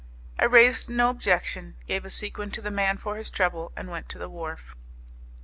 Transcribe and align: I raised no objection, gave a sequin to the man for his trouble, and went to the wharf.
I 0.39 0.45
raised 0.45 0.89
no 0.89 1.11
objection, 1.11 1.75
gave 1.85 2.05
a 2.05 2.09
sequin 2.09 2.49
to 2.53 2.61
the 2.63 2.71
man 2.71 2.97
for 2.97 3.17
his 3.17 3.29
trouble, 3.29 3.71
and 3.77 3.91
went 3.91 4.09
to 4.09 4.17
the 4.17 4.29
wharf. 4.29 4.75